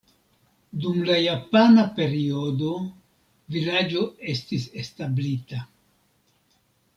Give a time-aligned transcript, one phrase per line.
[0.85, 2.71] Dum la japana periodo
[3.57, 4.03] vilaĝo
[4.35, 5.63] estis establita.